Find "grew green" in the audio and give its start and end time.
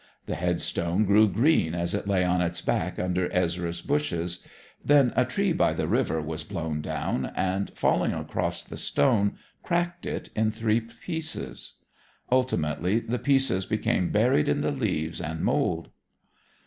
1.05-1.75